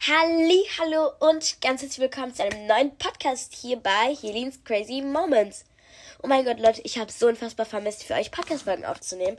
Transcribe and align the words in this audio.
Halli, 0.00 0.64
hallo 0.78 1.10
und 1.18 1.60
ganz 1.60 1.82
herzlich 1.82 1.98
willkommen 1.98 2.32
zu 2.32 2.44
einem 2.44 2.68
neuen 2.68 2.96
Podcast 2.98 3.52
hier 3.52 3.78
bei 3.78 4.14
Helens 4.14 4.62
Crazy 4.62 5.02
Moments. 5.02 5.64
Oh 6.22 6.28
mein 6.28 6.44
Gott, 6.44 6.60
Leute, 6.60 6.80
ich 6.84 6.98
habe 6.98 7.10
so 7.10 7.26
unfassbar 7.26 7.66
vermisst, 7.66 8.04
für 8.04 8.14
euch 8.14 8.30
Podcast-Folgen 8.30 8.84
aufzunehmen. 8.84 9.38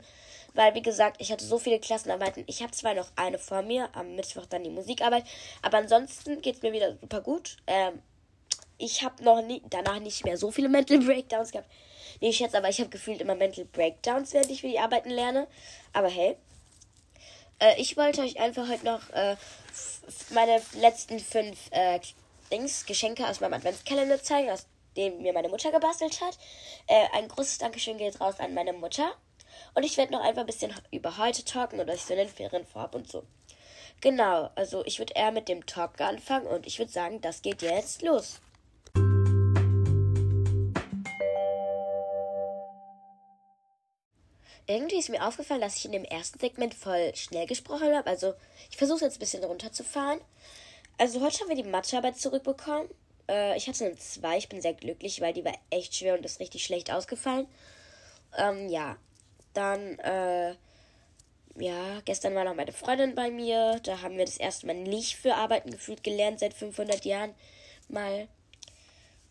Weil, 0.52 0.74
wie 0.74 0.82
gesagt, 0.82 1.16
ich 1.18 1.32
hatte 1.32 1.46
so 1.46 1.58
viele 1.58 1.80
Klassenarbeiten. 1.80 2.44
Ich 2.46 2.62
habe 2.62 2.72
zwar 2.72 2.92
noch 2.92 3.08
eine 3.16 3.38
vor 3.38 3.62
mir, 3.62 3.88
am 3.94 4.14
Mittwoch 4.16 4.44
dann 4.44 4.62
die 4.62 4.70
Musikarbeit, 4.70 5.24
aber 5.62 5.78
ansonsten 5.78 6.42
geht 6.42 6.56
es 6.56 6.62
mir 6.62 6.72
wieder 6.72 6.94
super 7.00 7.22
gut. 7.22 7.56
Ähm, 7.66 8.02
ich 8.76 9.02
habe 9.02 9.24
noch 9.24 9.40
nie, 9.40 9.62
danach 9.70 9.98
nicht 9.98 10.26
mehr 10.26 10.36
so 10.36 10.50
viele 10.50 10.68
Mental 10.68 10.98
Breakdowns 10.98 11.52
gehabt. 11.52 11.70
Nee, 12.20 12.28
ich 12.28 12.36
schätze, 12.36 12.58
aber 12.58 12.68
ich 12.68 12.80
habe 12.80 12.90
gefühlt 12.90 13.22
immer 13.22 13.34
Mental 13.34 13.64
Breakdowns, 13.64 14.34
während 14.34 14.50
ich 14.50 14.60
für 14.60 14.68
die 14.68 14.78
Arbeiten 14.78 15.10
lerne. 15.10 15.48
Aber 15.94 16.08
hey, 16.08 16.36
äh, 17.60 17.80
ich 17.80 17.96
wollte 17.96 18.22
euch 18.22 18.38
einfach 18.40 18.68
heute 18.68 18.84
noch 18.84 19.08
äh, 19.10 19.36
meine 20.30 20.60
letzten 20.74 21.20
fünf 21.20 21.58
äh, 21.70 22.00
Dings, 22.50 22.84
Geschenke 22.86 23.28
aus 23.28 23.40
meinem 23.40 23.54
Adventskalender 23.54 24.22
zeigen, 24.22 24.50
aus 24.50 24.66
dem 24.96 25.22
mir 25.22 25.32
meine 25.32 25.48
Mutter 25.48 25.70
gebastelt 25.70 26.20
hat. 26.20 26.36
Äh, 26.86 27.06
ein 27.12 27.28
großes 27.28 27.58
Dankeschön 27.58 27.98
geht 27.98 28.20
raus 28.20 28.40
an 28.40 28.54
meine 28.54 28.72
Mutter. 28.72 29.14
Und 29.74 29.84
ich 29.84 29.96
werde 29.96 30.12
noch 30.12 30.22
einfach 30.22 30.40
ein 30.40 30.46
bisschen 30.46 30.74
über 30.90 31.16
heute 31.16 31.44
talken 31.44 31.80
und 31.80 31.86
was 31.86 31.96
ich 31.96 32.02
so 32.02 32.14
in 32.14 32.18
den 32.18 32.28
Ferien 32.28 32.66
vorhabe 32.66 32.98
und 32.98 33.10
so. 33.10 33.24
Genau, 34.00 34.50
also 34.54 34.84
ich 34.86 34.98
würde 34.98 35.12
eher 35.14 35.30
mit 35.30 35.48
dem 35.48 35.66
Talk 35.66 36.00
anfangen 36.00 36.46
und 36.46 36.66
ich 36.66 36.78
würde 36.78 36.90
sagen, 36.90 37.20
das 37.20 37.42
geht 37.42 37.62
jetzt 37.62 38.02
los. 38.02 38.40
Irgendwie 44.70 44.98
ist 44.98 45.08
mir 45.08 45.26
aufgefallen, 45.26 45.60
dass 45.60 45.76
ich 45.76 45.84
in 45.84 45.92
dem 45.92 46.04
ersten 46.04 46.38
Segment 46.38 46.74
voll 46.74 47.12
schnell 47.14 47.46
gesprochen 47.46 47.94
habe. 47.94 48.08
Also 48.08 48.34
ich 48.70 48.76
versuche 48.76 49.04
jetzt 49.04 49.16
ein 49.16 49.20
bisschen 49.20 49.44
runterzufahren. 49.44 50.20
Also 50.98 51.20
heute 51.20 51.40
haben 51.40 51.48
wir 51.48 51.56
die 51.56 51.62
Mathearbeit 51.62 52.18
zurückbekommen. 52.18 52.88
Äh, 53.28 53.56
ich 53.56 53.68
hatte 53.68 53.84
eine 53.84 53.96
2. 53.96 54.38
Ich 54.38 54.48
bin 54.48 54.60
sehr 54.60 54.74
glücklich, 54.74 55.20
weil 55.20 55.32
die 55.32 55.44
war 55.44 55.54
echt 55.70 55.94
schwer 55.94 56.14
und 56.14 56.24
ist 56.24 56.40
richtig 56.40 56.64
schlecht 56.64 56.92
ausgefallen. 56.92 57.46
Ähm, 58.36 58.68
ja. 58.68 58.96
Dann, 59.54 59.98
äh, 59.98 60.54
ja, 61.56 62.00
gestern 62.04 62.34
war 62.34 62.44
noch 62.44 62.54
meine 62.54 62.72
Freundin 62.72 63.14
bei 63.14 63.30
mir. 63.30 63.80
Da 63.82 64.02
haben 64.02 64.16
wir 64.16 64.24
das 64.24 64.36
erste 64.36 64.66
Mal 64.66 64.76
nicht 64.76 65.16
für 65.16 65.34
Arbeiten 65.34 65.70
gefühlt 65.70 66.04
gelernt 66.04 66.40
seit 66.40 66.54
500 66.54 67.04
Jahren. 67.04 67.34
Mal 67.88 68.28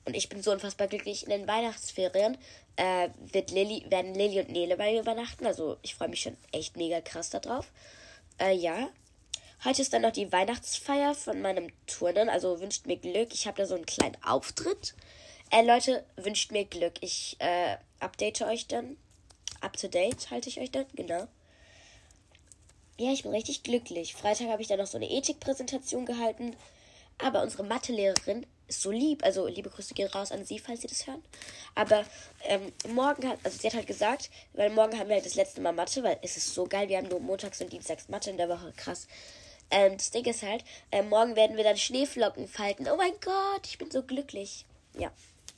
und 0.09 0.15
ich 0.15 0.27
bin 0.27 0.41
so 0.41 0.51
unfassbar 0.51 0.87
glücklich. 0.87 1.23
In 1.23 1.29
den 1.29 1.47
Weihnachtsferien 1.47 2.37
äh, 2.75 3.09
wird 3.31 3.51
Lilly, 3.51 3.85
werden 3.89 4.15
Lilly 4.15 4.39
und 4.39 4.49
Nele 4.49 4.75
bei 4.75 4.91
mir 4.91 5.01
übernachten. 5.01 5.45
Also 5.45 5.77
ich 5.83 5.95
freue 5.95 6.09
mich 6.09 6.21
schon 6.21 6.35
echt 6.51 6.77
mega 6.77 6.99
krass 6.99 7.29
darauf. 7.29 7.71
Äh, 8.39 8.55
ja. 8.55 8.89
Heute 9.63 9.81
ist 9.81 9.93
dann 9.93 10.01
noch 10.01 10.11
die 10.11 10.31
Weihnachtsfeier 10.31 11.13
von 11.13 11.41
meinem 11.41 11.67
Turnen. 11.85 12.27
Also 12.27 12.59
wünscht 12.59 12.87
mir 12.87 12.97
Glück. 12.97 13.33
Ich 13.33 13.45
habe 13.45 13.57
da 13.57 13.67
so 13.67 13.75
einen 13.75 13.85
kleinen 13.85 14.17
Auftritt. 14.23 14.95
Äh, 15.51 15.63
Leute, 15.63 16.03
wünscht 16.15 16.51
mir 16.51 16.65
Glück. 16.65 16.95
Ich 17.01 17.35
äh, 17.39 17.77
update 17.99 18.41
euch 18.41 18.67
dann. 18.67 18.97
Up 19.61 19.77
to 19.77 19.87
date 19.87 20.31
halte 20.31 20.49
ich 20.49 20.59
euch 20.59 20.71
dann, 20.71 20.85
genau. 20.95 21.27
Ja, 22.97 23.11
ich 23.11 23.23
bin 23.23 23.31
richtig 23.31 23.63
glücklich. 23.63 24.15
Freitag 24.15 24.47
habe 24.47 24.61
ich 24.61 24.67
dann 24.67 24.79
noch 24.79 24.87
so 24.87 24.97
eine 24.97 25.09
Ethikpräsentation 25.09 26.05
gehalten. 26.05 26.55
Aber 27.19 27.43
unsere 27.43 27.63
Mathelehrerin 27.63 28.45
ist 28.67 28.81
so 28.81 28.91
lieb. 28.91 29.23
Also 29.23 29.47
liebe 29.47 29.69
Grüße 29.69 29.93
gehen 29.93 30.07
raus 30.07 30.31
an 30.31 30.45
sie, 30.45 30.59
falls 30.59 30.81
sie 30.81 30.87
das 30.87 31.05
hören. 31.05 31.23
Aber 31.75 32.05
ähm, 32.43 32.71
morgen 32.89 33.27
hat, 33.27 33.39
also 33.43 33.57
sie 33.57 33.67
hat 33.67 33.75
halt 33.75 33.87
gesagt, 33.87 34.29
weil 34.53 34.69
morgen 34.69 34.97
haben 34.97 35.09
wir 35.09 35.15
halt 35.15 35.25
das 35.25 35.35
letzte 35.35 35.61
Mal 35.61 35.73
Mathe, 35.73 36.03
weil 36.03 36.17
es 36.21 36.37
ist 36.37 36.53
so 36.53 36.65
geil. 36.65 36.87
Wir 36.87 36.97
haben 36.97 37.09
nur 37.09 37.19
montags 37.19 37.61
und 37.61 37.71
dienstags 37.71 38.09
Mathe 38.09 38.29
in 38.29 38.37
der 38.37 38.49
Woche. 38.49 38.73
Krass. 38.75 39.07
Ähm, 39.71 39.97
das 39.97 40.11
Ding 40.11 40.25
ist 40.25 40.43
halt, 40.43 40.63
äh, 40.91 41.03
morgen 41.03 41.35
werden 41.35 41.57
wir 41.57 41.63
dann 41.63 41.77
Schneeflocken 41.77 42.47
falten. 42.47 42.87
Oh 42.87 42.95
mein 42.95 43.13
Gott, 43.21 43.65
ich 43.65 43.77
bin 43.77 43.91
so 43.91 44.01
glücklich. 44.01 44.65
Ja. 44.97 45.11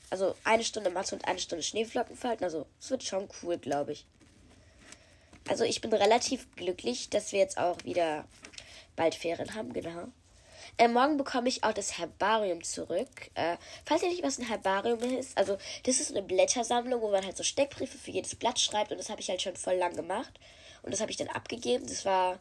Also 0.09 0.35
eine 0.43 0.63
Stunde 0.63 0.89
Mathe 0.89 1.15
und 1.15 1.25
eine 1.25 1.39
Stunde 1.39 1.63
Schneeflocken 1.63 2.17
falten. 2.17 2.43
Also, 2.43 2.65
es 2.79 2.89
wird 2.89 3.03
schon 3.03 3.29
cool, 3.41 3.57
glaube 3.57 3.93
ich. 3.93 4.05
Also, 5.47 5.63
ich 5.63 5.79
bin 5.79 5.93
relativ 5.93 6.53
glücklich, 6.55 7.09
dass 7.09 7.31
wir 7.31 7.39
jetzt 7.39 7.57
auch 7.57 7.81
wieder 7.85 8.25
bald 8.97 9.15
Ferien 9.15 9.55
haben, 9.55 9.71
genau. 9.71 10.09
Äh, 10.77 10.87
morgen 10.87 11.17
bekomme 11.17 11.49
ich 11.49 11.63
auch 11.63 11.73
das 11.73 11.97
Herbarium 11.97 12.63
zurück. 12.63 13.29
Äh, 13.35 13.57
falls 13.85 14.03
ihr 14.03 14.09
nicht 14.09 14.23
was 14.23 14.39
ein 14.39 14.47
Herbarium 14.47 14.99
ist, 15.01 15.37
also 15.37 15.57
das 15.83 15.99
ist 15.99 16.11
eine 16.11 16.21
Blättersammlung, 16.21 17.01
wo 17.01 17.11
man 17.11 17.25
halt 17.25 17.37
so 17.37 17.43
Steckbriefe 17.43 17.97
für 17.97 18.11
jedes 18.11 18.35
Blatt 18.35 18.59
schreibt 18.59 18.91
und 18.91 18.97
das 18.97 19.09
habe 19.09 19.21
ich 19.21 19.29
halt 19.29 19.41
schon 19.41 19.55
voll 19.55 19.75
lang 19.75 19.95
gemacht. 19.95 20.39
Und 20.83 20.91
das 20.91 21.01
habe 21.01 21.11
ich 21.11 21.17
dann 21.17 21.27
abgegeben. 21.27 21.85
Das 21.87 22.05
war 22.05 22.39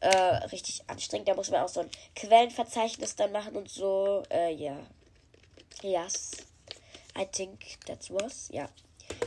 äh, 0.00 0.08
richtig 0.08 0.82
anstrengend. 0.86 1.28
Da 1.28 1.34
muss 1.34 1.50
man 1.50 1.62
auch 1.62 1.68
so 1.68 1.80
ein 1.80 1.90
Quellenverzeichnis 2.14 3.16
dann 3.16 3.32
machen 3.32 3.56
und 3.56 3.68
so. 3.68 4.22
Äh, 4.30 4.54
ja. 4.54 4.78
Yes. 5.82 6.32
I 7.18 7.26
think 7.26 7.80
that 7.86 8.08
was. 8.10 8.48
Ja. 8.52 8.68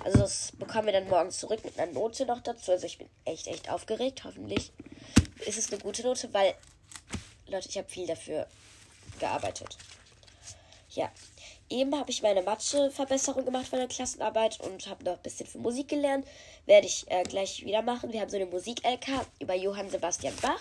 Also 0.03 0.19
das 0.19 0.51
bekommen 0.53 0.85
wir 0.85 0.93
dann 0.93 1.09
morgen 1.09 1.31
zurück 1.31 1.63
mit 1.63 1.77
einer 1.77 1.91
Note 1.91 2.25
noch 2.25 2.41
dazu. 2.41 2.71
Also 2.71 2.85
ich 2.85 2.97
bin 2.97 3.09
echt, 3.25 3.47
echt 3.47 3.69
aufgeregt. 3.69 4.23
Hoffentlich 4.23 4.71
ist 5.45 5.57
es 5.57 5.71
eine 5.71 5.81
gute 5.81 6.03
Note, 6.03 6.33
weil 6.33 6.55
Leute, 7.47 7.69
ich 7.69 7.77
habe 7.77 7.89
viel 7.89 8.07
dafür 8.07 8.47
gearbeitet. 9.19 9.77
Ja. 10.91 11.11
Eben 11.69 11.97
habe 11.97 12.11
ich 12.11 12.21
meine 12.21 12.43
Mathe-Verbesserung 12.43 13.45
gemacht 13.45 13.67
von 13.67 13.79
der 13.79 13.87
Klassenarbeit 13.87 14.59
und 14.59 14.85
habe 14.87 15.03
noch 15.03 15.13
ein 15.13 15.21
bisschen 15.23 15.47
für 15.47 15.57
Musik 15.57 15.87
gelernt. 15.87 16.27
Werde 16.65 16.85
ich 16.85 17.09
äh, 17.09 17.23
gleich 17.23 17.65
wieder 17.65 17.81
machen. 17.81 18.13
Wir 18.13 18.21
haben 18.21 18.29
so 18.29 18.35
eine 18.35 18.45
Musik-LK 18.45 19.25
über 19.39 19.55
Johann 19.55 19.89
Sebastian 19.89 20.35
Bach. 20.41 20.59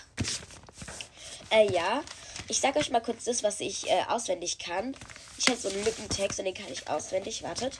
Äh, 1.50 1.70
ja. 1.70 2.02
Ich 2.48 2.60
sage 2.60 2.78
euch 2.78 2.90
mal 2.90 3.00
kurz 3.00 3.24
das, 3.24 3.42
was 3.42 3.60
ich 3.60 3.90
äh, 3.90 4.02
auswendig 4.08 4.58
kann. 4.58 4.96
Ich 5.38 5.48
habe 5.48 5.58
so 5.58 5.68
einen 5.68 5.84
Lückentext 5.84 6.38
und 6.38 6.46
den 6.46 6.54
kann 6.54 6.72
ich 6.72 6.88
auswendig. 6.88 7.42
Wartet. 7.42 7.78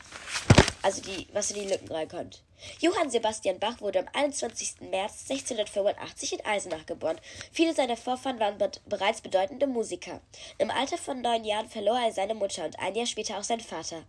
Also 0.83 1.01
die, 1.01 1.29
was 1.33 1.51
in 1.51 1.63
die 1.63 1.69
Lücken 1.69 1.91
reinkommt. 1.93 2.43
Johann 2.81 3.11
Sebastian 3.11 3.59
Bach 3.59 3.81
wurde 3.81 4.01
am 4.01 4.09
21. 4.13 4.81
März 4.91 5.31
1685 5.31 6.35
in 6.35 6.45
Eisenach 6.45 6.87
geboren. 6.87 7.21
Viele 7.53 7.75
seiner 7.75 7.97
Vorfahren 7.97 8.41
waren 8.41 8.59
be 8.59 8.71
bereits 8.87 9.21
bedeutende 9.21 9.67
Musiker. 9.67 10.21
Im 10.59 10.71
Alter 10.71 10.99
von 10.99 11.21
neun 11.21 11.45
Jahren 11.45 11.69
verlor 11.69 11.99
er 11.99 12.13
seine 12.13 12.35
Mutter 12.35 12.65
und 12.65 12.79
ein 12.79 12.95
Jahr 12.95 13.07
später 13.07 13.39
auch 13.39 13.45
seinen 13.45 13.61
Vater. 13.61 14.03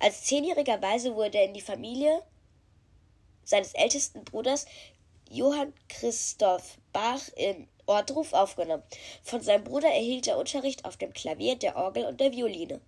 Als 0.00 0.24
zehnjähriger 0.24 0.80
Weise 0.80 1.14
wurde 1.14 1.38
er 1.38 1.44
in 1.44 1.54
die 1.54 1.60
Familie 1.60 2.22
seines 3.44 3.74
ältesten 3.74 4.24
Bruders 4.24 4.66
Johann 5.30 5.72
Christoph 5.88 6.78
Bach 6.92 7.28
im 7.36 7.66
Ortruf 7.86 8.32
aufgenommen. 8.32 8.82
Von 9.22 9.42
seinem 9.42 9.64
Bruder 9.64 9.88
erhielt 9.88 10.26
er 10.26 10.38
Unterricht 10.38 10.84
auf 10.84 10.96
dem 10.96 11.12
Klavier, 11.12 11.56
der 11.56 11.76
Orgel 11.76 12.04
und 12.04 12.20
der 12.20 12.32
Violine. 12.32 12.80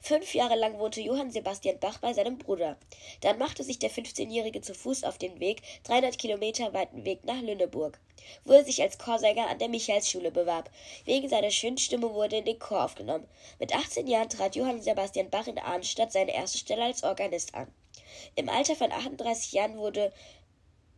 Fünf 0.00 0.34
Jahre 0.34 0.56
lang 0.56 0.78
wohnte 0.78 1.00
Johann 1.00 1.30
Sebastian 1.30 1.78
Bach 1.80 1.98
bei 1.98 2.12
seinem 2.12 2.38
Bruder. 2.38 2.76
Dann 3.20 3.38
machte 3.38 3.64
sich 3.64 3.78
der 3.78 3.90
15-Jährige 3.90 4.60
zu 4.60 4.74
Fuß 4.74 5.04
auf 5.04 5.18
den 5.18 5.40
Weg, 5.40 5.62
300 5.84 6.18
Kilometer 6.18 6.72
weiten 6.72 7.04
Weg 7.04 7.24
nach 7.24 7.40
Lüneburg, 7.40 7.98
wo 8.44 8.52
er 8.52 8.64
sich 8.64 8.80
als 8.80 8.98
Chorsänger 8.98 9.48
an 9.48 9.58
der 9.58 9.68
Michaelsschule 9.68 10.30
bewarb. 10.30 10.70
Wegen 11.04 11.28
seiner 11.28 11.50
schönen 11.50 11.78
Stimme 11.78 12.14
wurde 12.14 12.36
er 12.36 12.40
in 12.40 12.44
den 12.44 12.58
Chor 12.58 12.84
aufgenommen. 12.84 13.28
Mit 13.58 13.74
18 13.74 14.06
Jahren 14.06 14.28
trat 14.28 14.56
Johann 14.56 14.80
Sebastian 14.80 15.30
Bach 15.30 15.46
in 15.46 15.58
Arnstadt 15.58 16.12
seine 16.12 16.34
erste 16.34 16.58
Stelle 16.58 16.84
als 16.84 17.02
Organist 17.02 17.54
an. 17.54 17.72
Im 18.36 18.48
Alter 18.48 18.76
von 18.76 18.92
38 18.92 19.52
Jahren 19.52 19.76
wurde 19.76 20.12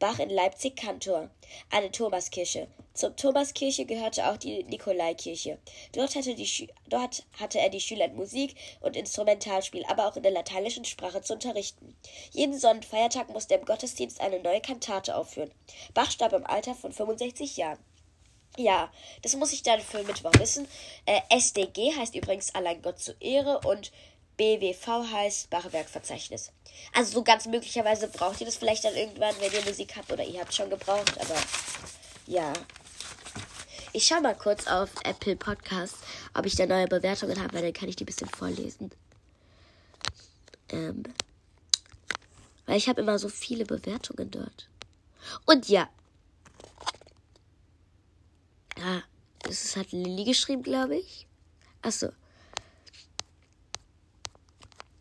Bach 0.01 0.19
in 0.19 0.31
Leipzig 0.31 0.77
Kantor, 0.77 1.29
eine 1.71 1.93
Thomaskirche. 1.93 2.69
Zur 2.95 3.15
Thomaskirche 3.17 3.85
gehörte 3.85 4.31
auch 4.31 4.39
die 4.39 4.65
Nikolaikirche. 4.65 5.59
Dort 5.93 6.15
hatte, 6.15 6.35
die, 6.35 6.69
dort 6.89 7.27
hatte 7.39 7.61
er 7.61 7.69
die 7.69 7.83
Schüler 7.83 8.07
in 8.07 8.17
Musik 8.17 8.55
und 8.81 8.97
Instrumentalspiel, 8.97 9.85
aber 9.85 10.09
auch 10.09 10.17
in 10.17 10.23
der 10.23 10.33
lateinischen 10.33 10.87
Sprache 10.87 11.21
zu 11.21 11.35
unterrichten. 11.35 11.95
Jeden 12.33 12.59
Sonnenfeiertag 12.59 13.29
musste 13.29 13.55
er 13.55 13.61
im 13.61 13.67
Gottesdienst 13.67 14.23
eine 14.23 14.41
neue 14.41 14.63
Kantate 14.63 15.15
aufführen. 15.15 15.53
Bach 15.93 16.11
starb 16.11 16.33
im 16.33 16.47
Alter 16.47 16.75
von 16.75 16.93
65 16.93 17.59
Jahren. 17.59 17.79
Ja, 18.57 18.91
das 19.21 19.37
muss 19.37 19.53
ich 19.53 19.63
dann 19.63 19.81
für 19.81 20.03
Mittwoch 20.03 20.33
wissen. 20.39 20.67
Äh, 21.05 21.21
SDG 21.29 21.95
heißt 21.95 22.15
übrigens 22.15 22.55
allein 22.55 22.81
Gott 22.81 22.99
zur 23.01 23.21
Ehre 23.21 23.61
und 23.67 23.93
BWV 24.41 25.13
heißt 25.13 25.51
Bachwerkverzeichnis. 25.51 26.51
Also 26.95 27.13
so 27.13 27.23
ganz 27.23 27.45
möglicherweise 27.45 28.09
braucht 28.09 28.41
ihr 28.41 28.47
das 28.47 28.57
vielleicht 28.57 28.85
dann 28.85 28.95
irgendwann, 28.95 29.35
wenn 29.39 29.53
ihr 29.53 29.63
Musik 29.67 29.95
habt 29.97 30.11
oder 30.11 30.25
ihr 30.25 30.41
habt 30.41 30.55
schon 30.55 30.71
gebraucht, 30.71 31.21
aber 31.21 31.35
ja. 32.27 32.51
Ich 33.93 34.07
schau 34.07 34.19
mal 34.23 34.35
kurz 34.35 34.67
auf 34.67 34.89
Apple 35.05 35.37
Podcasts, 35.37 35.99
ob 36.33 36.47
ich 36.47 36.57
da 36.57 36.65
neue 36.65 36.87
Bewertungen 36.87 37.39
habe, 37.39 37.53
weil 37.53 37.65
dann 37.65 37.75
kann 37.75 37.91
ich 37.91 37.97
die 37.97 38.05
ein 38.05 38.07
bisschen 38.07 38.31
vorlesen. 38.31 38.91
Ähm, 40.71 41.03
weil 42.65 42.79
ich 42.79 42.89
habe 42.89 43.03
immer 43.03 43.19
so 43.19 43.29
viele 43.29 43.67
Bewertungen 43.67 44.31
dort. 44.31 44.71
Und 45.45 45.69
ja. 45.69 45.91
Ja, 48.79 49.03
das 49.41 49.77
hat 49.77 49.93
Lilly 49.93 50.25
geschrieben, 50.25 50.63
glaube 50.63 50.97
ich. 50.97 51.27
Achso. 51.83 52.09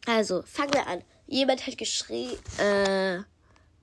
Also, 0.09 0.41
fangen 0.41 0.73
wir 0.73 0.87
an. 0.87 1.03
Jemand 1.27 1.67
hat 1.67 1.77
geschrieben, 1.77 2.35
äh, 2.57 3.19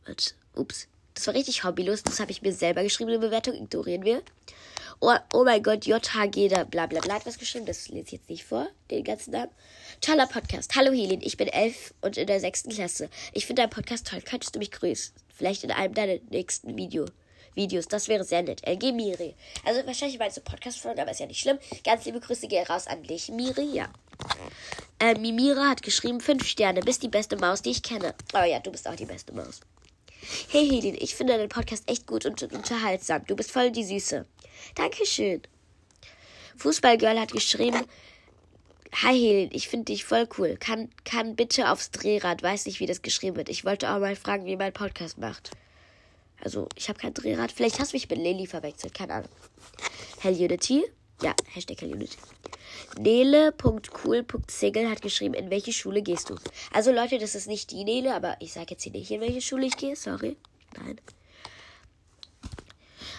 warte, 0.04 0.34
ups. 0.56 0.88
Das 1.14 1.24
war 1.28 1.34
richtig 1.34 1.62
hobbylos. 1.62 2.02
Das 2.02 2.18
habe 2.18 2.32
ich 2.32 2.42
mir 2.42 2.52
selber 2.52 2.82
geschrieben, 2.82 3.12
die 3.12 3.18
Bewertung. 3.18 3.54
Ignorieren 3.54 4.04
wir. 4.04 4.22
Oh, 4.98 5.14
oh 5.32 5.44
mein 5.44 5.62
Gott, 5.62 5.86
JHG, 5.86 6.48
da 6.48 6.64
bla 6.64 6.86
bla 6.86 6.98
bla 7.00 7.14
hat 7.14 7.26
was 7.26 7.38
geschrieben. 7.38 7.64
Das 7.64 7.88
lese 7.88 8.06
ich 8.06 8.12
jetzt 8.12 8.28
nicht 8.28 8.44
vor, 8.44 8.66
den 8.90 9.04
ganzen 9.04 9.30
Namen. 9.30 9.52
Toller 10.00 10.26
Podcast. 10.26 10.74
Hallo 10.74 10.90
Helin, 10.90 11.20
ich 11.22 11.36
bin 11.36 11.46
elf 11.46 11.94
und 12.00 12.16
in 12.16 12.26
der 12.26 12.40
sechsten 12.40 12.70
Klasse. 12.70 13.08
Ich 13.32 13.46
finde 13.46 13.62
deinen 13.62 13.70
Podcast 13.70 14.08
toll. 14.08 14.20
Könntest 14.20 14.52
du 14.54 14.58
mich 14.58 14.72
grüßen? 14.72 15.14
Vielleicht 15.32 15.62
in 15.62 15.70
einem 15.70 15.94
deiner 15.94 16.18
nächsten 16.30 16.76
Video. 16.76 17.06
Videos. 17.54 17.86
Das 17.86 18.08
wäre 18.08 18.24
sehr 18.24 18.42
nett. 18.42 18.66
LG 18.66 18.92
Miri. 18.92 19.36
Also 19.64 19.86
wahrscheinlich 19.86 20.18
meinst 20.18 20.36
du 20.36 20.40
Podcast-Folgen, 20.40 21.00
aber 21.00 21.12
ist 21.12 21.20
ja 21.20 21.26
nicht 21.26 21.40
schlimm. 21.40 21.58
Ganz 21.84 22.04
liebe 22.04 22.18
Grüße 22.18 22.48
gehen 22.48 22.66
raus 22.66 22.88
an 22.88 23.04
dich, 23.04 23.28
Miri. 23.28 23.64
Ja. 23.72 23.88
Äh, 24.98 25.14
Mimira 25.18 25.68
hat 25.68 25.82
geschrieben, 25.82 26.20
fünf 26.20 26.46
Sterne, 26.46 26.80
bist 26.80 27.02
die 27.02 27.08
beste 27.08 27.36
Maus, 27.36 27.62
die 27.62 27.70
ich 27.70 27.82
kenne. 27.82 28.14
Oh 28.34 28.44
ja, 28.44 28.60
du 28.60 28.70
bist 28.70 28.88
auch 28.88 28.96
die 28.96 29.04
beste 29.04 29.34
Maus. 29.34 29.60
Hey 30.48 30.68
Helin, 30.68 30.96
ich 30.98 31.14
finde 31.14 31.34
deinen 31.34 31.48
Podcast 31.48 31.88
echt 31.88 32.06
gut 32.06 32.24
und 32.26 32.42
unterhaltsam. 32.42 33.24
Du 33.26 33.36
bist 33.36 33.50
voll 33.50 33.70
die 33.70 33.84
Süße. 33.84 34.26
Dankeschön. 34.74 35.42
Fußballgirl 36.56 37.20
hat 37.20 37.32
geschrieben, 37.32 37.84
Hi 39.02 39.18
Helin, 39.18 39.50
ich 39.52 39.68
finde 39.68 39.86
dich 39.86 40.04
voll 40.04 40.26
cool. 40.38 40.56
Kann, 40.58 40.88
kann 41.04 41.36
bitte 41.36 41.70
aufs 41.70 41.90
Drehrad. 41.90 42.42
Weiß 42.42 42.64
nicht, 42.64 42.80
wie 42.80 42.86
das 42.86 43.02
geschrieben 43.02 43.36
wird. 43.36 43.50
Ich 43.50 43.64
wollte 43.66 43.90
auch 43.90 43.98
mal 43.98 44.16
fragen, 44.16 44.46
wie 44.46 44.56
mein 44.56 44.72
Podcast 44.72 45.18
macht. 45.18 45.50
Also, 46.42 46.68
ich 46.76 46.88
habe 46.88 46.98
kein 46.98 47.12
Drehrad. 47.12 47.52
Vielleicht 47.52 47.78
hast 47.78 47.92
du 47.92 47.96
mich 47.96 48.08
mit 48.08 48.18
Lily 48.18 48.46
verwechselt. 48.46 48.94
Keine 48.94 49.14
Ahnung. 49.14 49.30
Hell 50.20 50.34
Unity. 50.34 50.84
Ja, 51.22 51.34
Hashtag 51.54 51.80
Hell 51.80 51.92
Unity. 51.92 52.18
Nele.cool.single 52.98 54.90
hat 54.90 55.02
geschrieben, 55.02 55.34
in 55.34 55.50
welche 55.50 55.72
Schule 55.72 56.02
gehst 56.02 56.30
du? 56.30 56.36
Also 56.72 56.92
Leute, 56.92 57.18
das 57.18 57.34
ist 57.34 57.46
nicht 57.46 57.70
die 57.70 57.84
Nele, 57.84 58.14
aber 58.14 58.36
ich 58.40 58.52
sage 58.52 58.66
jetzt 58.70 58.82
hier 58.82 58.92
nicht, 58.92 59.10
in 59.10 59.20
welche 59.20 59.40
Schule 59.40 59.66
ich 59.66 59.76
gehe. 59.76 59.96
Sorry. 59.96 60.36
Nein. 60.76 61.00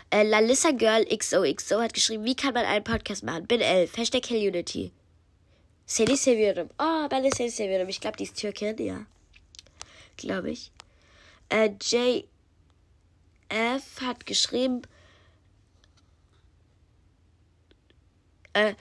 Äh, 0.10 0.24
Lalissa 0.24 0.72
Girl 0.72 1.06
XOXO 1.06 1.82
hat 1.82 1.94
geschrieben, 1.94 2.24
wie 2.24 2.36
kann 2.36 2.54
man 2.54 2.66
einen 2.66 2.84
Podcast 2.84 3.24
machen? 3.24 3.48
Bin 3.48 3.62
elf. 3.62 3.98
Hashtag 3.98 4.30
Hell 4.30 4.48
Unity. 4.48 4.92
Seni 5.86 6.18
seviyorum. 6.18 6.70
Oh, 6.78 7.08
ben 7.10 7.24
de 7.24 7.32
seni 7.34 7.50
seviyorum. 7.50 7.88
Ich 7.90 8.02
glaube, 8.02 8.18
die 8.18 8.24
ist 8.24 8.36
Türkin, 8.36 8.78
ja. 8.78 9.06
Glaube 10.18 10.52
ich. 10.52 10.72
Äh, 11.50 11.72
JF 11.82 12.26
hat 14.02 14.26
geschrieben, 14.26 14.82
äh, 18.58 18.76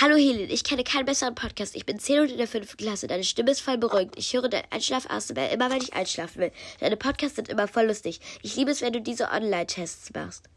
Hallo 0.00 0.16
Helin, 0.16 0.48
ich 0.48 0.64
kenne 0.64 0.84
keinen 0.84 1.04
besseren 1.04 1.34
Podcast. 1.34 1.76
Ich 1.76 1.84
bin 1.84 1.98
10 1.98 2.20
und 2.20 2.30
in 2.30 2.38
der 2.38 2.48
5. 2.48 2.78
Klasse. 2.78 3.08
Deine 3.08 3.24
Stimme 3.24 3.50
ist 3.50 3.60
voll 3.60 3.76
beruhigend. 3.76 4.16
Ich 4.16 4.32
höre 4.32 4.48
dein 4.48 4.64
Einschlaf-ASMR 4.70 5.50
immer, 5.50 5.70
wenn 5.70 5.82
ich 5.82 5.92
einschlafen 5.92 6.40
will. 6.40 6.52
Deine 6.80 6.96
Podcasts 6.96 7.36
sind 7.36 7.50
immer 7.50 7.68
voll 7.68 7.84
lustig. 7.84 8.18
Ich 8.40 8.56
liebe 8.56 8.70
es, 8.70 8.80
wenn 8.80 8.94
du 8.94 9.02
diese 9.02 9.28
Online-Tests 9.28 10.14
machst. 10.14 10.48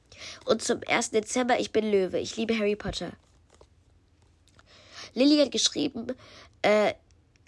Und 0.46 0.62
zum 0.62 0.80
1. 0.88 1.12
Dezember, 1.12 1.60
ich 1.60 1.74
bin 1.74 1.92
Löwe. 1.92 2.18
Ich 2.18 2.38
liebe 2.38 2.58
Harry 2.58 2.78
Potter. 2.78 3.12
Lilly 5.16 5.38
hat 5.40 5.52
geschrieben, 5.52 6.08
äh, 6.62 6.94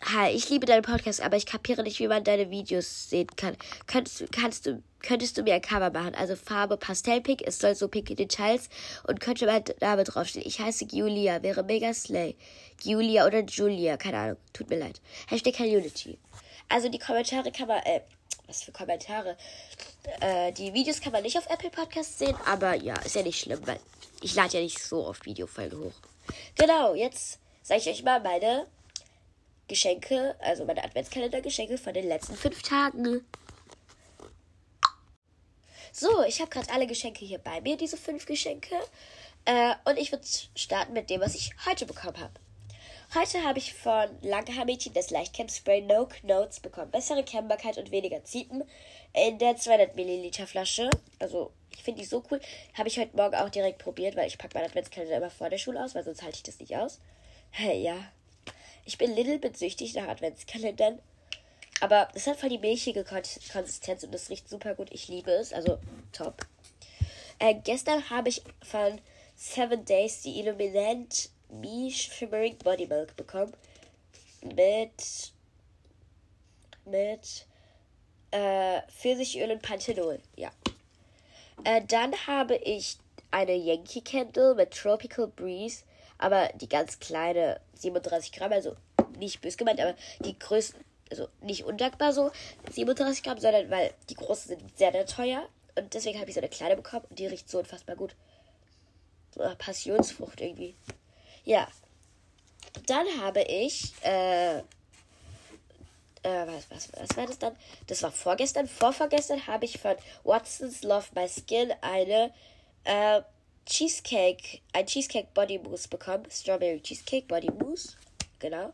Hi, 0.04 0.30
ich 0.30 0.50
liebe 0.50 0.68
deinen 0.68 0.84
Podcast, 0.84 1.22
aber 1.22 1.38
ich 1.38 1.48
kapiere 1.48 1.82
nicht, 1.82 2.00
wie 2.00 2.08
man 2.08 2.24
deine 2.24 2.52
Videos 2.52 3.10
sehen 3.10 3.28
kann. 3.36 3.58
Könntest, 3.88 4.32
kannst 4.32 4.66
du, 4.68 4.82
könntest 5.02 5.38
du 5.38 5.44
mir 5.44 5.56
ein 5.56 5.62
Cover 5.62 5.90
machen? 5.90 6.14
Also 6.14 6.36
Farbe 6.36 6.78
Pastellpink, 6.78 7.42
es 7.44 7.58
soll 7.58 7.76
so 7.76 7.88
pinke 7.88 8.16
Details 8.16 8.70
und 9.08 9.20
könnte 9.20 9.48
mein 9.48 9.64
Name 9.82 10.04
draufstehen. 10.04 10.46
Ich 10.46 10.60
heiße 10.60 10.86
Giulia, 10.86 11.42
wäre 11.42 11.64
mega 11.64 11.94
slay. 11.94 12.36
Giulia 12.82 13.26
oder 13.26 13.42
Julia, 13.42 13.98
keine 13.98 14.18
Ahnung, 14.18 14.38
tut 14.54 14.70
mir 14.70 14.78
leid. 14.78 15.02
Hashtag 15.28 15.60
Unity. 15.60 16.20
Also 16.70 16.90
die 16.90 17.00
Kommentare 17.00 17.52
kann 17.52 17.68
man, 17.68 17.80
äh, 17.80 18.02
was 18.46 18.62
für 18.64 18.72
Kommentare? 18.72 19.36
Äh, 20.22 20.52
die 20.54 20.74
Videos 20.74 21.02
kann 21.02 21.12
man 21.12 21.24
nicht 21.24 21.38
auf 21.38 21.50
Apple 21.50 21.72
Podcasts 21.72 22.20
sehen, 22.20 22.36
aber 22.46 22.76
ja, 22.76 22.96
ist 23.02 23.16
ja 23.16 23.24
nicht 23.24 23.40
schlimm, 23.40 23.60
weil 23.66 23.80
ich 24.22 24.36
lade 24.36 24.54
ja 24.54 24.60
nicht 24.62 24.82
so 24.82 25.08
oft 25.08 25.26
Videofolgen 25.26 25.80
hoch. 25.80 25.96
Genau, 26.56 26.94
jetzt 26.94 27.40
sage 27.64 27.82
ich 27.82 27.90
euch 27.90 28.04
mal 28.04 28.22
meine 28.22 28.68
Geschenke, 29.68 30.36
also 30.40 30.66
meine 30.66 30.84
Adventskalender-Geschenke 30.84 31.78
von 31.78 31.94
den 31.94 32.08
letzten 32.08 32.36
fünf 32.36 32.62
Tagen. 32.62 33.26
So, 35.92 36.24
ich 36.24 36.40
habe 36.40 36.50
gerade 36.50 36.72
alle 36.72 36.88
Geschenke 36.88 37.26
hier 37.26 37.40
bei 37.40 37.60
mir, 37.62 37.76
diese 37.76 37.98
fünf 37.98 38.26
Geschenke. 38.26 38.76
Äh, 39.46 39.74
und 39.86 39.98
ich 39.98 40.12
würde 40.12 40.26
starten 40.56 40.94
mit 40.94 41.10
dem, 41.10 41.22
was 41.22 41.36
ich 41.36 41.52
heute 41.66 41.86
bekommen 41.86 42.20
habe. 42.20 42.34
Heute 43.16 43.42
habe 43.44 43.58
ich 43.60 43.74
von 43.74 44.10
Langhaar-Mädchen 44.22 44.94
das 44.94 45.10
Leichtcam 45.10 45.48
Spray 45.48 45.82
No 45.82 46.10
Notes 46.24 46.60
bekommen. 46.60 46.92
Bessere 46.92 47.24
Kennbarkeit 47.24 47.78
und 47.78 47.90
weniger 47.90 48.24
Ziepen 48.26 48.64
in 49.14 49.40
der 49.40 49.56
200 49.56 49.96
Milliliter 49.96 50.46
Flasche. 50.46 50.90
Also, 51.18 51.52
ich 51.72 51.84
finde 51.84 52.02
die 52.02 52.08
so 52.08 52.22
cool. 52.30 52.42
Habe 52.74 52.90
ich 52.90 53.00
heute 53.00 53.16
Morgen 53.16 53.36
auch 53.36 53.50
direkt 53.50 53.80
probiert, 53.80 54.18
weil 54.18 54.28
ich 54.28 54.38
packe 54.38 54.58
meinen 54.58 54.68
Adventskalender 54.68 55.18
immer 55.18 55.30
vor 55.30 55.50
der 55.50 55.58
Schule 55.58 55.82
aus, 55.84 55.96
weil 55.96 56.04
sonst 56.04 56.22
halte 56.22 56.36
ich 56.36 56.44
das 56.44 56.60
nicht 56.60 56.76
aus. 56.76 57.00
ja, 57.58 57.96
ich 58.88 58.98
bin 58.98 59.14
little 59.14 59.40
süchtig 59.54 59.94
nach 59.96 60.08
Adventskalendern. 60.08 61.00
Aber 61.82 62.08
es 62.16 62.26
hat 62.26 62.40
voll 62.40 62.50
die 62.50 62.58
milchige 62.58 63.04
Konsistenz 63.04 64.04
und 64.04 64.16
es 64.16 64.30
riecht 64.30 64.50
super 64.50 64.74
gut. 64.76 64.88
Ich 64.92 65.10
liebe 65.10 65.30
es. 65.32 65.54
Also 65.54 65.78
top. 66.12 66.48
Äh, 67.38 67.56
gestern 67.64 68.10
habe 68.10 68.30
ich 68.30 68.42
von 68.64 69.00
Seven 69.36 69.86
Days 69.86 70.22
die 70.22 70.40
Illuminant 70.40 71.30
Me 71.50 71.92
Shimmering 71.92 72.58
Body 72.60 72.88
Milk 72.88 73.16
bekommen. 73.16 73.54
Mit. 74.42 75.34
Mit. 76.86 77.46
Äh, 78.32 78.82
Pfirsichöl 78.88 79.52
und 79.52 79.62
Panthenol. 79.62 80.20
Ja. 80.36 80.52
Äh, 81.64 81.84
dann 81.86 82.16
habe 82.26 82.56
ich 82.56 82.98
eine 83.32 83.56
Yankee 83.56 84.02
Candle 84.02 84.56
mit 84.56 84.72
Tropical 84.72 85.28
Breeze 85.28 85.84
aber 86.18 86.50
die 86.56 86.70
ganz 86.70 87.00
kleine 87.00 87.60
37 87.76 88.32
Gramm, 88.32 88.52
also 88.52 88.76
nicht 89.18 89.42
bös 89.42 89.58
gemeint, 89.58 89.80
aber 89.80 89.96
die 90.20 90.38
größten, 90.38 90.84
also 91.10 91.28
nicht 91.42 91.64
undankbar 91.66 92.14
so 92.14 92.32
37 92.72 93.24
Gramm, 93.24 93.40
sondern 93.40 93.70
weil 93.70 93.94
die 94.10 94.16
großen 94.16 94.50
sind 94.50 94.78
sehr, 94.78 94.92
sehr 94.92 95.06
teuer 95.06 95.48
und 95.78 95.94
deswegen 95.94 96.20
habe 96.20 96.30
ich 96.30 96.34
so 96.34 96.42
eine 96.42 96.50
kleine 96.50 96.76
bekommen 96.76 97.06
und 97.10 97.20
die 97.20 97.28
riecht 97.28 97.50
so 97.50 97.60
unfassbar 97.60 97.96
gut. 97.96 98.16
So 99.34 99.42
eine 99.42 99.56
Passionsfrucht 99.56 100.42
irgendwie. 100.42 100.76
Ja. 101.44 101.68
Dann 102.88 103.06
habe 103.22 103.42
ich, 103.44 103.94
äh, 104.04 104.58
äh, 104.58 104.64
was, 106.24 106.70
was, 106.70 106.90
was 106.94 107.18
war 107.18 107.28
das 107.28 107.40
dann? 107.40 107.56
Das 107.88 108.04
war 108.04 108.12
vorgestern. 108.12 108.68
Vorvorgestern 108.68 109.46
habe 109.48 109.66
ich 109.66 109.80
von 109.80 109.96
Watson's 110.24 110.84
Love 110.84 111.08
My 111.16 111.28
Skin 111.30 111.74
eine, 111.82 112.34
äh, 112.84 113.22
Cheesecake, 113.68 114.62
ein 114.74 114.86
Cheesecake 114.86 115.28
Body 115.34 115.60
Mousse 115.60 115.88
bekommen. 115.88 116.26
Strawberry 116.32 116.82
Cheesecake 116.82 117.28
Body 117.28 117.52
Mousse. 117.52 117.96
Genau. 118.40 118.74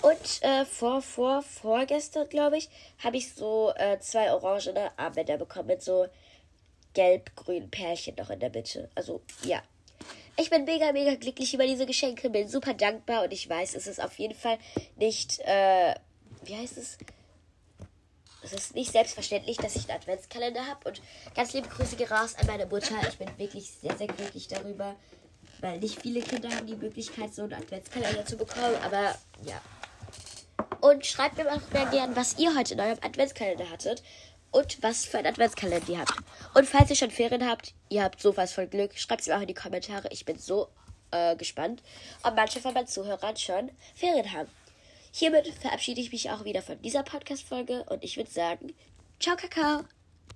Und 0.00 0.42
äh, 0.42 0.64
vor, 0.64 1.02
vor, 1.02 1.42
vorgestern, 1.42 2.28
glaube 2.28 2.58
ich, 2.58 2.68
habe 2.98 3.16
ich 3.16 3.32
so 3.34 3.72
äh, 3.76 3.98
zwei 4.00 4.32
orangene 4.32 4.96
Armbänder 4.98 5.38
bekommen 5.38 5.68
mit 5.68 5.82
so 5.82 6.06
gelb-grünen 6.94 7.70
Pärchen 7.70 8.14
noch 8.16 8.30
in 8.30 8.40
der 8.40 8.50
Mitte. 8.50 8.90
Also, 8.94 9.20
ja. 9.44 9.62
Ich 10.36 10.50
bin 10.50 10.64
mega, 10.64 10.92
mega 10.92 11.14
glücklich 11.14 11.52
über 11.54 11.66
diese 11.66 11.86
Geschenke, 11.86 12.30
bin 12.30 12.48
super 12.48 12.74
dankbar 12.74 13.24
und 13.24 13.32
ich 13.32 13.48
weiß, 13.48 13.74
es 13.74 13.86
ist 13.86 14.02
auf 14.02 14.18
jeden 14.18 14.34
Fall 14.34 14.58
nicht, 14.96 15.40
äh, 15.40 15.94
wie 16.44 16.56
heißt 16.56 16.78
es? 16.78 16.96
Es 18.42 18.52
ist 18.52 18.74
nicht 18.74 18.92
selbstverständlich, 18.92 19.56
dass 19.56 19.76
ich 19.76 19.88
einen 19.88 19.98
Adventskalender 19.98 20.66
habe. 20.66 20.88
Und 20.88 21.00
ganz 21.34 21.52
liebe 21.52 21.68
Grüße 21.68 21.96
gehen 21.96 22.08
raus 22.08 22.34
an 22.36 22.46
meine 22.46 22.66
Mutter. 22.66 22.96
Ich 23.08 23.18
bin 23.18 23.28
wirklich 23.38 23.70
sehr, 23.70 23.96
sehr 23.96 24.08
glücklich 24.08 24.48
darüber, 24.48 24.96
weil 25.60 25.78
nicht 25.78 26.02
viele 26.02 26.20
Kinder 26.20 26.50
haben 26.50 26.66
die 26.66 26.76
Möglichkeit, 26.76 27.34
so 27.34 27.42
einen 27.42 27.54
Adventskalender 27.54 28.24
zu 28.26 28.36
bekommen. 28.36 28.76
Aber 28.84 29.14
ja. 29.44 29.60
Und 30.80 31.06
schreibt 31.06 31.38
mir 31.38 31.52
auch 31.52 31.70
mehr 31.72 31.86
gern, 31.86 32.16
was 32.16 32.38
ihr 32.38 32.56
heute 32.56 32.74
in 32.74 32.80
eurem 32.80 32.98
Adventskalender 33.02 33.70
hattet 33.70 34.02
und 34.50 34.82
was 34.82 35.04
für 35.04 35.18
einen 35.18 35.28
Adventskalender 35.28 35.88
ihr 35.88 36.00
habt. 36.00 36.14
Und 36.54 36.68
falls 36.68 36.90
ihr 36.90 36.96
schon 36.96 37.10
Ferien 37.10 37.48
habt, 37.48 37.74
ihr 37.88 38.02
habt 38.02 38.20
sowas 38.20 38.52
von 38.52 38.68
Glück, 38.68 38.98
schreibt 38.98 39.22
es 39.22 39.28
mir 39.28 39.36
auch 39.36 39.40
in 39.40 39.46
die 39.46 39.54
Kommentare. 39.54 40.08
Ich 40.10 40.24
bin 40.24 40.38
so 40.38 40.68
äh, 41.12 41.36
gespannt, 41.36 41.82
ob 42.24 42.34
manche 42.34 42.60
von 42.60 42.74
meinen 42.74 42.88
Zuhörern 42.88 43.36
schon 43.36 43.70
Ferien 43.94 44.32
haben. 44.32 44.48
Hiermit 45.12 45.46
verabschiede 45.60 46.00
ich 46.00 46.10
mich 46.10 46.30
auch 46.30 46.44
wieder 46.44 46.62
von 46.62 46.80
dieser 46.80 47.02
Podcast-Folge 47.02 47.84
und 47.84 48.02
ich 48.02 48.16
würde 48.16 48.30
sagen, 48.30 48.72
ciao, 49.20 49.36
Kakao! 49.36 49.84